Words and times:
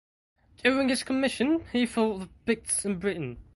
During 0.63 0.89
his 0.89 1.03
commission 1.03 1.63
he 1.71 1.85
fought 1.85 2.21
the 2.21 2.29
Picts 2.47 2.85
in 2.85 2.97
Britain. 2.97 3.37